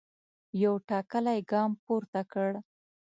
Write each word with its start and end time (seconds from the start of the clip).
یو 0.63 0.73
ټاکلی 0.89 1.39
ګام 1.51 1.71
پورته 1.83 2.21
کړ. 2.31 2.51